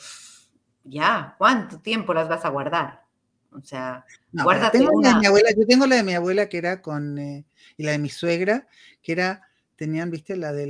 [0.83, 3.05] ya, ¿cuánto tiempo las vas a guardar?
[3.51, 5.19] O sea, guárdate una.
[5.19, 7.45] mi abuela, yo tengo la de mi abuela que era con, eh,
[7.77, 8.67] y la de mi suegra,
[9.01, 10.67] que era, tenían, viste, la de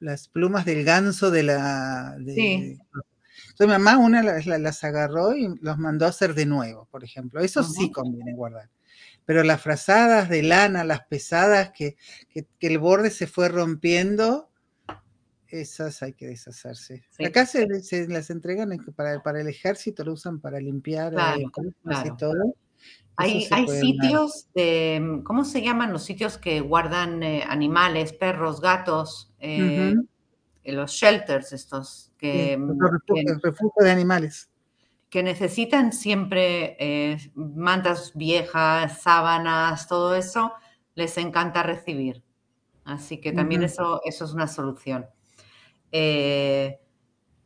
[0.00, 2.16] las, plumas del ganso de la...
[2.26, 2.78] sí.
[3.50, 7.40] Entonces mi mamá una las, agarró y los mandó a hacer de nuevo, por ejemplo.
[7.40, 8.70] Eso sí conviene guardar.
[9.24, 11.96] Pero las frazadas de lana, las pesadas, que,
[12.32, 14.50] que el borde se fue rompiendo,
[15.48, 17.04] esas hay que deshacerse.
[17.24, 17.66] Acá se,
[18.08, 21.44] las entregan para, para, el ejército, lo usan para limpiar eh,
[22.04, 22.54] y todo.
[23.16, 29.32] Hay, hay sitios de, ¿cómo se llaman los sitios que guardan eh, animales, perros, gatos?
[29.38, 29.94] Eh,
[30.72, 32.12] los shelters estos.
[32.18, 32.78] Que, mm,
[33.42, 34.50] refugios, de animales.
[35.10, 40.52] Que necesitan siempre mantas viejas, sábanas, todo eso,
[40.94, 42.22] les encanta recibir.
[42.84, 45.06] Así que también eso, eso es una solución.
[45.90, 46.78] Eh,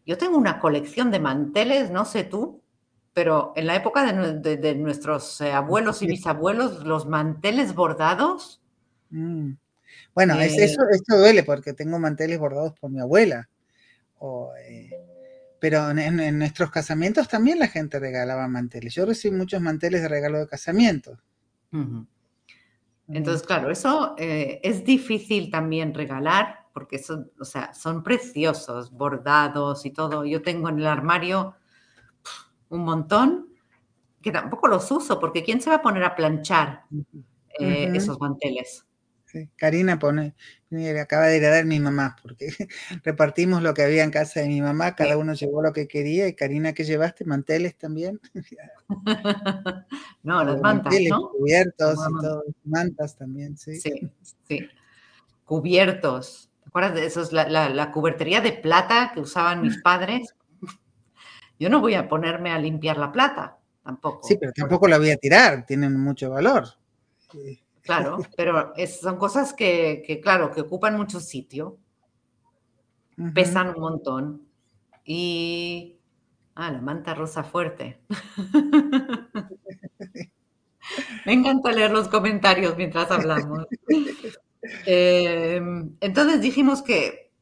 [0.07, 2.63] yo tengo una colección de manteles, no sé tú,
[3.13, 8.63] pero en la época de, nuestros eh, abuelos y bisabuelos, los manteles bordados.
[9.11, 9.53] Mm.
[10.15, 13.49] Bueno, eh, eso, duele porque tengo manteles bordados por mi abuela.
[15.61, 18.95] pero en, nuestros casamientos también la gente regalaba manteles.
[18.95, 21.19] Yo recibí muchos manteles de regalo de casamiento.
[23.09, 29.91] Entonces, claro, eso es difícil también regalar porque son, o sea, son preciosos, bordados y
[29.91, 30.25] todo.
[30.25, 31.55] Yo tengo en el armario
[32.69, 33.49] un montón
[34.23, 36.85] que tampoco los uso, porque ¿quién se va a poner a planchar
[37.59, 38.87] eh, esos manteles?
[39.57, 40.35] Karina pone,
[41.01, 42.49] acaba de heredar mi mamá, porque
[43.05, 46.29] repartimos lo que había en casa de mi mamá, cada uno llevó lo que quería,
[46.29, 47.25] y Karina, ¿qué llevaste?
[47.25, 48.21] ¿Manteles también?
[50.23, 51.31] no, las mantas, ¿no?
[51.31, 53.81] Cubiertos y todo, mantas también, sí.
[53.81, 54.11] Sí,
[54.49, 54.69] sí.
[55.45, 57.29] Cubiertos, acuerdas de eso?
[57.33, 60.35] La, la, cubertería de plata que usaban mis padres.
[61.59, 64.27] Yo no voy a ponerme a limpiar la plata, tampoco.
[64.27, 66.69] Sí, pero tampoco la voy a tirar, tienen mucho valor.
[67.83, 71.79] Claro, pero son cosas que, claro, que ocupan mucho sitio,
[73.35, 74.47] pesan un montón.
[75.05, 75.97] Y.
[76.55, 78.01] Ah, la manta rosa fuerte.
[81.25, 83.67] Me encanta leer los comentarios mientras hablamos.
[84.85, 87.33] Em, entonces dijimos que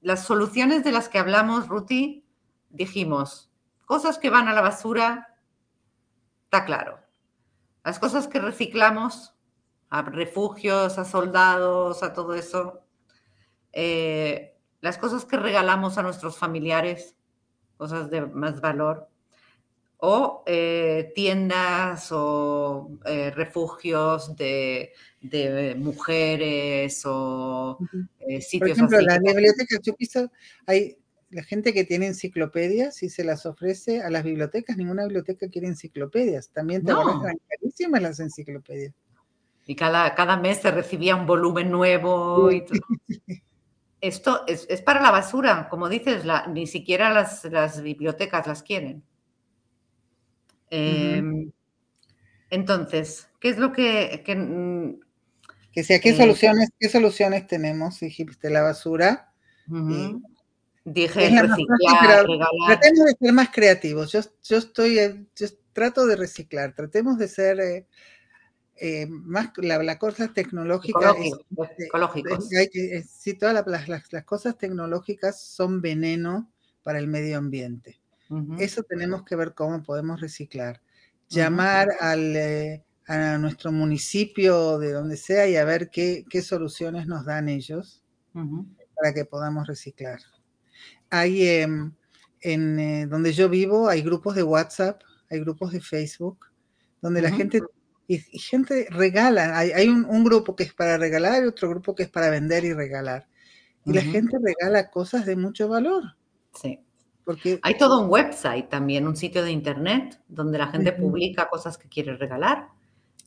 [0.00, 2.24] las soluciones de las que hablamos, Ruti,
[2.70, 3.50] dijimos,
[3.84, 5.34] cosas que van a la basura,
[6.44, 7.00] está claro.
[7.84, 9.34] Las cosas que reciclamos,
[9.90, 12.80] a refugios, a soldados, a todo eso.
[13.72, 17.16] Eh, las cosas que regalamos a nuestros familiares,
[17.76, 19.08] cosas de más valor
[20.00, 24.92] o eh, tiendas o eh, refugios de,
[25.78, 27.78] mujeres o
[28.20, 30.30] eh, sitios Por ejemplo, la biblioteca Chupiza
[30.66, 30.96] hay
[31.28, 35.68] la gente que tiene enciclopedias y se las ofrece a las bibliotecas, ninguna biblioteca quiere
[35.68, 36.48] enciclopedias.
[36.48, 37.22] También te No.
[37.48, 38.94] carísimas las enciclopedias.
[39.70, 42.50] Y cada, cada mes se recibía un volumen nuevo.
[42.50, 42.80] Y todo.
[44.00, 48.64] Esto es, es para la basura, como dices, la- ni siquiera las, las bibliotecas las
[48.64, 49.04] quieren.
[50.70, 51.22] Eh,
[52.50, 55.00] Entonces, ¿qué es lo que, que, mm,
[55.72, 58.00] Que sea, ¿qué Eh, soluciones, qué soluciones tenemos?
[58.00, 59.32] Dijiste la basura.
[60.84, 62.26] dije Es la más reciclar?
[62.66, 64.10] Tratemos de ser más creativos.
[64.10, 66.74] Yo, yo estoy, eh, yo trato de reciclar.
[66.74, 67.86] Tratemos de ser eh,
[68.80, 70.98] eh, más la, la cosa tecnológica.
[70.98, 72.52] Ecológicos, eh, ecológicos.
[72.52, 76.50] es- hay que- es- sí, todas la- las, las- cosas tecnológicas son veneno
[76.82, 78.00] para el medio ambiente.
[78.30, 80.80] Ujú, Eso tenemos que ver cómo podemos reciclar.
[81.28, 87.06] Llamar al, eh, a nuestro municipio, de donde sea, y a ver qué, qué soluciones
[87.06, 88.02] nos dan ellos
[88.34, 88.66] ujú,
[88.96, 90.20] para que podamos reciclar.
[91.10, 91.92] Hay em,
[92.40, 96.46] en eh, donde yo vivo, hay grupos de WhatsApp, hay grupos de Facebook,
[97.02, 97.62] donde la gente
[98.10, 99.56] y, y gente regala.
[99.56, 102.28] Hay, hay un, un grupo que es para regalar y otro grupo que es para
[102.28, 103.28] vender y regalar.
[103.84, 106.02] Y la gente regala cosas de mucho valor,
[106.52, 106.80] Sí.
[107.24, 111.78] porque Hay todo un website también, un sitio de internet donde la gente publica cosas
[111.78, 112.66] que quiere regalar.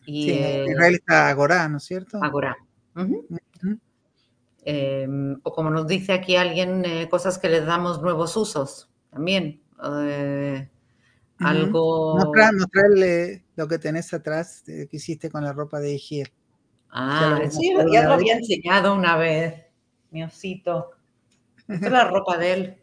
[0.06, 2.20] Y sí, eh, en está Agora, ¿no es cierto?
[2.22, 2.58] Agora.
[4.66, 5.08] Eh,
[5.44, 9.62] o como nos dice aquí alguien, eh, cosas que le damos nuevos usos también.
[9.84, 10.70] Eh,
[11.40, 11.48] Ujú.
[11.48, 12.16] algo.
[12.18, 16.32] Mostrar, mostrarle lo que tenés atrás eh, que hiciste con la ropa de Egiel.
[16.90, 19.64] Ah, sí, ya lo había enseñado una vez,
[20.12, 20.92] mi osito.
[21.68, 22.78] Esta es la ropa de él.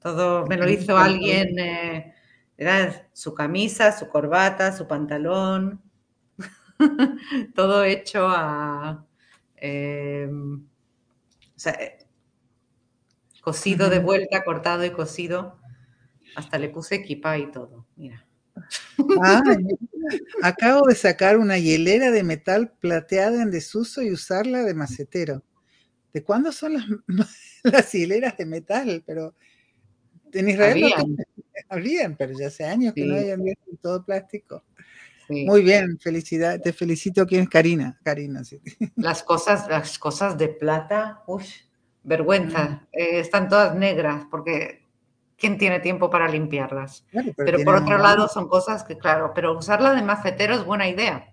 [0.00, 1.58] Todo me lo hizo alguien.
[1.58, 2.14] eh,
[2.56, 5.80] era su camisa, su corbata, su pantalón.
[7.54, 9.06] Todo hecho a.
[9.56, 12.06] eh, o sea, eh,
[13.40, 15.58] cosido de vuelta, cortado y cosido.
[16.36, 17.83] Hasta le puse equipa y todo.
[19.22, 19.42] Ah,
[20.42, 25.42] acabo de sacar una hielera de metal plateada en desuso y usarla de macetero.
[26.12, 26.84] ¿De cuándo son las,
[27.62, 29.02] las hileras de metal?
[29.06, 29.34] Pero
[30.32, 31.16] en Israel no tienen-
[31.68, 33.20] habían, pero ya hace años que no Sí.
[33.24, 34.64] hay en todo plástico.
[35.26, 35.44] Sí.
[35.46, 37.26] Muy bien, felicidad, te felicito.
[37.26, 37.98] ¿Quién es Karina?
[38.04, 38.60] Karina, sí.
[38.96, 41.46] Las cosas, las cosas de plata, uff,
[42.02, 42.86] vergüenza.
[42.92, 44.83] Eh, están todas negras porque
[45.38, 47.06] ¿quién tiene tiempo para limpiarlas?
[47.10, 50.64] Claro, Pero por tienen otro lado son cosas que, claro, pero usarla de macetero es
[50.64, 51.32] buena idea.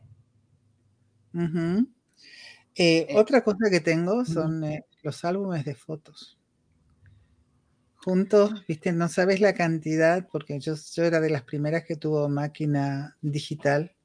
[1.33, 1.89] Ujú.
[2.75, 6.39] Eh, Eh, otra cosa que tengo son eh, los álbumes de fotos.
[7.95, 12.27] Juntos, viste, no sabes la cantidad, porque yo, yo era de las primeras que tuvo
[12.27, 13.95] máquina digital.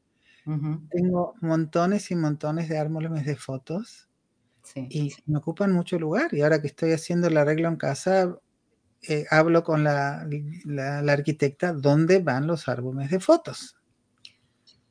[0.47, 4.09] Ujú, Tengo montones y montones de álbumes de fotos
[4.63, 4.91] sí.
[4.91, 6.35] y me ocupan mucho lugar.
[6.35, 8.39] Y ahora que estoy haciendo el arreglo en casa,
[9.09, 10.27] eh, hablo con la,
[10.65, 13.77] la- la arquitecta dónde van los álbumes de fotos.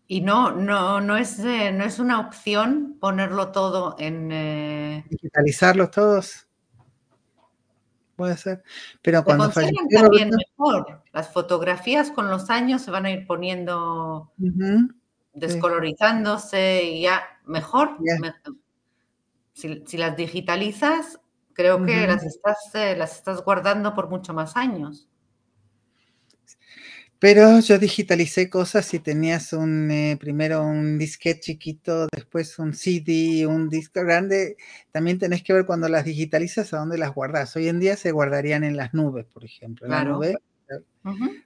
[0.08, 4.30] Y no, no, no es, eh, no es una opción ponerlo todo en.
[4.32, 6.48] eh, Digitalizarlos todos.
[8.16, 8.64] Puede ser.
[9.02, 11.04] Pero se cuando falleció también Roberto- mejor.
[11.12, 14.32] Las fotografías con los años se van a ir poniendo,
[15.34, 17.98] descolorizándose y ya mejor.
[18.00, 18.20] Ya.
[18.20, 18.34] me-
[19.54, 21.20] si, si las digitalizas,
[21.56, 25.10] creo que las estás, eh, las estás guardando por mucho más años.
[27.18, 33.48] Pero yo digitalicé cosas y tenías un eh, primero un disquete chiquito, después un CD,
[33.48, 34.58] un disco grande.
[34.92, 37.56] También tenés que ver cuando las digitalizas a dónde las guardas.
[37.56, 39.88] Hoy en día se guardarían en las nubes, por ejemplo.
[39.88, 40.36] En la nube,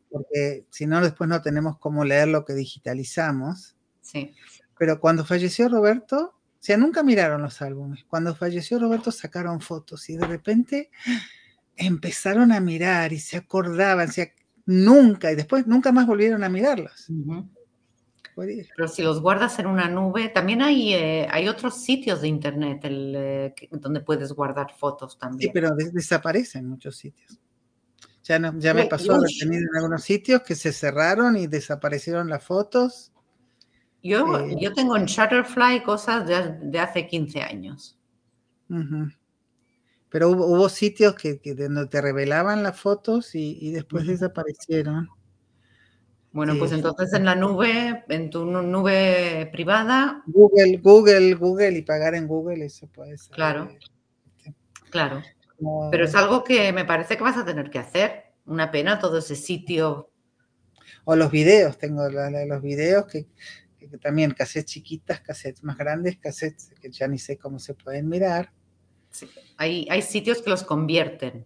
[0.10, 3.76] porque si no, después no tenemos cómo leer lo que digitalizamos.
[4.02, 4.34] Sí.
[4.78, 8.04] Pero cuando falleció Roberto, o sea, nunca miraron los álbumes.
[8.08, 10.89] Cuando falleció Roberto sacaron fotos y de repente
[11.78, 14.28] empezaron a mirar y se acordaban, o sea,
[14.65, 17.10] nunca, y después nunca más volvieron a mirarlos.
[17.10, 17.48] ujú.
[18.36, 22.28] Fue- Pero si los guardas en una nube, también hay, eh, hay otros sitios de
[22.30, 25.52] internet el, eh, que- donde puedes guardar fotos Sí, también.
[25.54, 27.39] pero des- desaparecen en muchos sitios.
[28.24, 29.38] Ya, no, ya me pasó uy.
[29.39, 33.12] tenido en algunos sitios que se cerraron y desaparecieron las fotos.
[34.01, 37.97] Yo, Eh, yo tengo en Shutterfly cosas de, de hace 15 años.
[40.10, 44.08] Pero hubo, hubo sitios que, que de donde te revelaban las fotos y, y después
[44.08, 45.08] desaparecieron.
[46.31, 51.77] Bueno, pues Eh, entonces en la nube, en tu nu- nube privada, Google, Google, Google
[51.77, 53.35] y pagar en Google, eso puede ser.
[53.35, 53.69] Claro.
[54.45, 54.54] eh,
[54.89, 55.21] claro.
[55.58, 58.23] como- Pero es algo que me parece que vas a tener que hacer.
[58.45, 60.10] Una pena todo ese sitio.
[61.06, 63.27] O los videos, tengo los videos que,
[63.90, 68.08] que también cassettes chiquitas, cassettes más grandes, cassettes que ya ni sé cómo se pueden
[68.08, 68.52] mirar.
[69.58, 71.46] Hay, hay sitios que los convierten.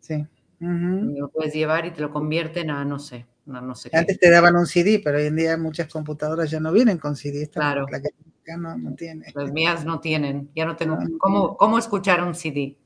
[0.00, 0.26] Sí.
[0.58, 4.56] Lo puedes llevar y te lo convierten a, no sé, no, sé Antes te daban
[4.56, 7.48] un CD, pero hoy en día muchas computadoras ya no vienen con CD.
[7.48, 7.86] claro.
[7.90, 8.10] La que
[8.56, 9.26] no, no, tiene.
[9.34, 10.50] Las mías no tienen.
[10.54, 10.98] Ya no tengo.
[11.18, 12.76] ¿Cómo, ¿Cómo, escuchar un CD?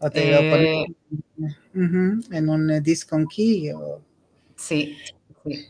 [0.00, 0.86] O te eh,
[1.74, 3.72] en un eh, disc on key.
[4.56, 4.96] Sí,
[5.44, 5.66] sí.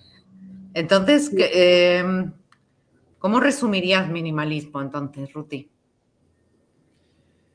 [0.79, 2.33] Entonces, em,
[3.19, 5.73] ¿cómo resumirías minimalismo entonces, Ruti?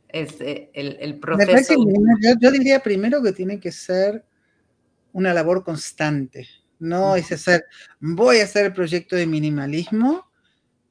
[0.10, 1.74] Es eh, el, proceso.
[2.42, 4.26] yo, diría primero que tiene que ser
[5.14, 6.50] una labor constante.
[6.80, 7.64] No es hacer,
[8.02, 10.30] voy a hacer el proyecto de minimalismo.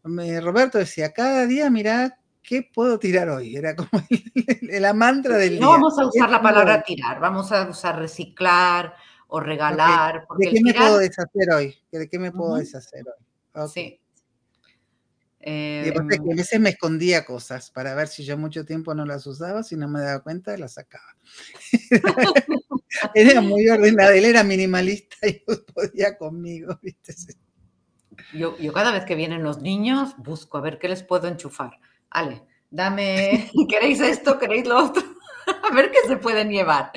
[0.03, 3.57] Roberto decía, cada día mira qué puedo tirar hoy.
[3.57, 3.91] Era como
[4.63, 8.95] la mantra del no vamos a usar la palabra tirar, vamos a usar reciclar
[9.35, 10.27] o regalar.
[10.39, 11.75] ¿De qué me puedo deshacer hoy?
[11.91, 13.69] ¿De qué me puedo deshacer hoy?
[13.73, 13.99] Sí.
[15.41, 18.95] y aparte que a em, veces me escondía cosas para ver si yo mucho tiempo
[18.95, 21.17] no las usaba, si no me daba cuenta, las sacaba.
[23.15, 27.15] era muy ordenada, él era minimalista y podía conmigo, ¿viste?
[28.35, 31.81] Yo, yo cada vez que vienen los niños busco a ver qué les puedo enchufar.
[32.11, 34.39] Ale, dame, ¿queréis esto?
[34.39, 35.03] ¿Queréis lo otro?
[35.71, 36.93] a ver qué se pueden llevar.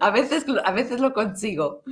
[0.00, 1.82] A veces, a veces lo consigo.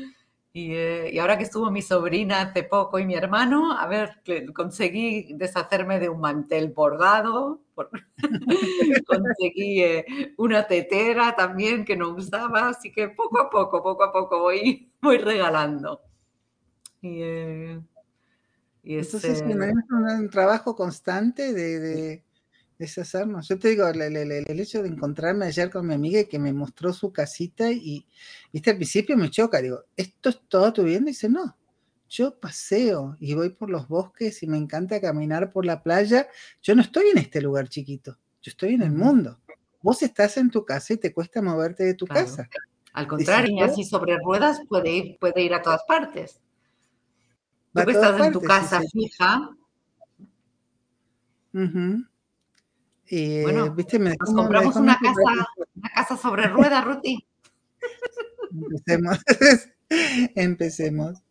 [0.58, 4.22] Eh, y, ahora que estuvo mi sobrina hace poco y mi hermano, a ver,
[4.54, 7.60] conseguí deshacerme de un mantel bordado,
[9.06, 10.06] conseguí eh,
[10.38, 14.90] una tetera también que no usaba, así que poco a poco, poco a poco voy,
[15.02, 16.00] voy regalando.
[17.02, 17.80] Y, eh,
[18.82, 22.24] Entonces, es un, trabajo constante de
[22.78, 23.48] deshacernos.
[23.48, 26.92] Yo te digo, el, hecho de encontrarme ayer con mi amiga y que me mostró
[26.92, 28.06] su casita y,
[28.52, 31.10] viste, al principio me choca, digo, ¿esto es todo tu vivienda?
[31.10, 31.56] Y dice, no,
[32.08, 36.28] yo paseo y voy por los bosques y me encanta caminar por la playa.
[36.62, 39.40] Yo no estoy en este lugar chiquito, yo estoy en el mundo.
[39.82, 42.48] Vos estás en tu casa y te cuesta moverte de tu casa.
[42.92, 46.40] Al contrario, así sobre ruedas puede ir, puede ir a todas partes.
[47.72, 49.50] Tú estás en tu casa fija.
[53.08, 53.98] Y, bueno, ¿viste?
[53.98, 57.24] Me nos compramos una casa, una casa sobre ruedas, Ruti.
[58.50, 59.18] Empecemos.
[60.34, 61.22] Empecemos.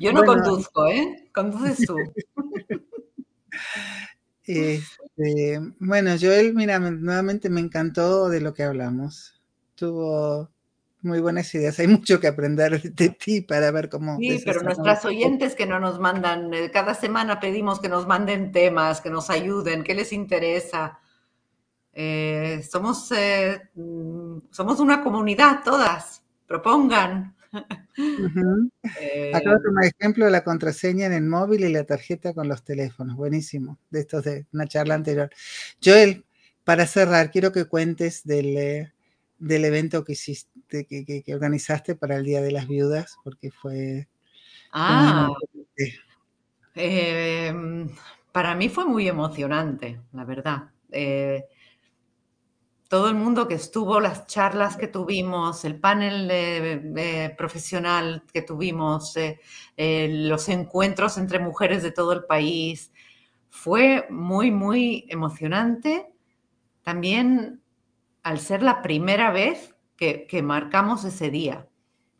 [0.00, 1.28] Yo no conduzco, ¿eh?
[1.34, 1.96] Conduces tú.
[4.50, 9.38] Este, bueno, Joel, mira, nuevamente me encantó de lo que hablamos.
[9.74, 10.48] Tuvo
[11.02, 11.78] muy buenas ideas.
[11.80, 14.16] Hay mucho que aprender de ti para ver cómo.
[14.16, 18.50] Sí, pero nuestras oyentes que no nos mandan, eh, cada semana pedimos que nos manden
[18.50, 20.98] temas, que nos ayuden, qué les interesa.
[21.92, 27.34] Eh, somos, eh, mm, somos una comunidad todas, propongan.
[29.00, 32.46] Eh, Acabo de tomar ejemplo de la contraseña en el móvil y la tarjeta con
[32.46, 33.16] los teléfonos.
[33.16, 35.30] Buenísimo, de estos de una charla anterior.
[35.82, 36.24] Joel,
[36.62, 38.92] para cerrar, quiero que cuentes del,
[39.38, 44.06] del evento que hiciste, que, que, organizaste para el Día de las Viudas, porque fue...
[44.70, 45.28] Ah,
[48.30, 50.70] para mí fue muy emocionante, la verdad
[52.88, 59.38] todo el mundo que estuvo, las charlas que tuvimos, el panel profesional que tuvimos, eh,
[59.76, 62.90] eh, los encuentros entre mujeres de todo el país.
[63.50, 66.10] Fue muy, muy emocionante.
[66.82, 67.60] También
[68.22, 71.68] al ser la primera vez que, marcamos ese día.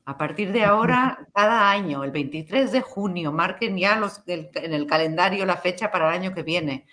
[0.04, 4.86] A partir de ahora, cada año, el 23 de junio, marquen ya los, en el
[4.86, 6.86] calendario la fecha para el año que viene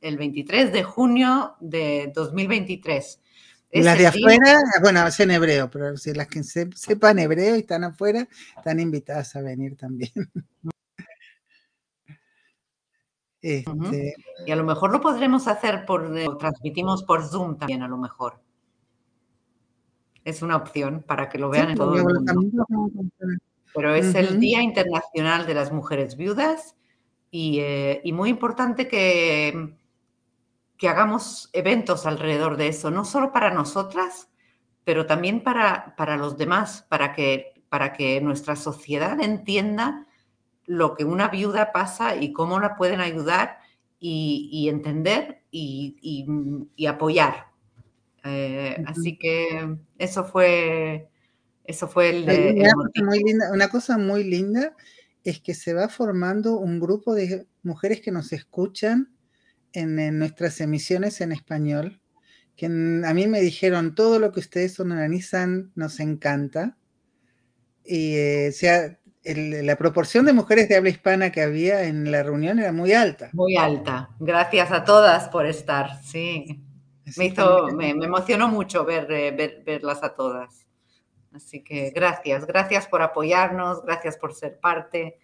[0.00, 3.20] el 23 de junio de 2023.
[3.72, 7.84] las de afuera, bueno, es en hebreo, pero si las que sepan hebreo y están
[7.84, 10.12] afuera, están invitadas a venir también.
[13.40, 17.88] Este, y a lo mejor lo podremos hacer por, eh, transmitimos por Zoom también, a
[17.88, 18.40] lo mejor.
[20.24, 22.66] Es una opción para que lo vean en todo el mundo.
[23.72, 26.74] Pero es el Día Internacional de las Mujeres Viudas
[27.30, 29.78] y, eh, y muy importante que,
[30.78, 34.28] que hagamos eventos alrededor de eso, no solo para nosotras,
[34.84, 40.06] pero también para, para los demás, para que, para que nuestra sociedad entienda
[40.64, 43.58] lo que una viuda pasa y cómo la pueden ayudar
[43.98, 47.48] y, entender y, apoyar.
[48.24, 51.08] Eh, así que eso fue,
[51.64, 52.68] eso fue el,
[53.52, 54.74] una cosa muy linda
[55.24, 59.10] es que se va formando un grupo de mujeres que nos escuchan
[59.72, 62.00] en, nuestras emisiones en español,
[62.56, 62.68] que a
[63.14, 66.76] mí me dijeron todo lo que ustedes organizan nos encanta.
[67.84, 72.58] Y eh, sea, la proporción de mujeres de habla hispana que había en la reunión
[72.58, 73.30] era muy alta.
[73.32, 74.10] Muy alta.
[74.18, 76.62] Gracias a todas por estar, sí.
[77.16, 80.66] me hizo, me, emocionó mucho ver, ver, verlas a todas.
[81.32, 85.18] Así que gracias, gracias por apoyarnos, gracias por ser parte.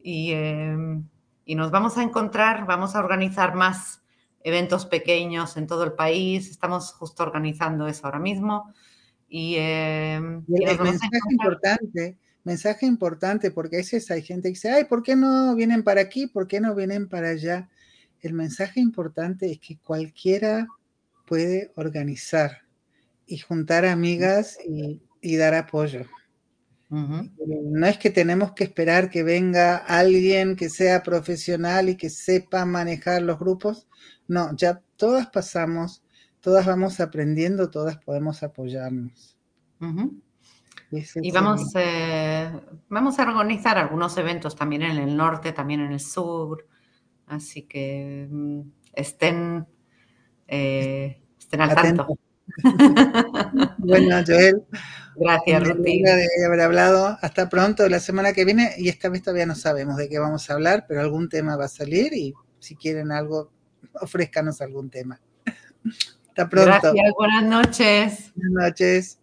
[0.00, 1.04] Y, em,
[1.48, 4.02] y nos vamos a encontrar, vamos a organizar más
[4.44, 6.50] eventos pequeños en todo el país.
[6.50, 8.74] Estamos justo organizando eso ahora mismo.
[9.30, 15.02] Y, eh, mensaje importante, mensaje importante, porque a veces hay gente que dice, ay, ¿por
[15.02, 16.26] qué no vienen para aquí?
[16.26, 17.70] ¿Por qué no vienen para allá?
[18.20, 20.68] El mensaje importante es que cualquiera
[21.24, 22.58] puede organizar
[23.26, 26.04] y juntar amigas y, y dar apoyo.
[26.90, 32.64] No es que tenemos que esperar que venga alguien que sea profesional y que sepa
[32.64, 33.86] manejar los grupos.
[34.26, 36.02] No, ya todas pasamos,
[36.40, 39.36] todas vamos aprendiendo, todas podemos apoyarnos.
[41.20, 42.50] Y vamos, eh,
[42.88, 46.66] vamos a organizar algunos eventos también en el norte, también en el sur.
[47.26, 48.60] Así que mm,
[48.94, 49.66] estén,
[50.46, 52.06] eh, estén al tanto.
[53.78, 54.62] bueno, Joel.
[55.16, 56.02] Gracias, Ruti.
[56.02, 57.18] de haber hablado.
[57.20, 58.74] Hasta pronto, la semana que viene.
[58.78, 61.64] Y esta vez todavía no sabemos de qué vamos a hablar, pero algún tema va
[61.64, 63.50] a salir y si quieren algo,
[64.00, 65.20] ofrézcanos algún tema.
[66.28, 66.92] Hasta pronto.
[66.92, 68.32] Gracias, buenas noches.
[68.34, 69.18] Buenas noches.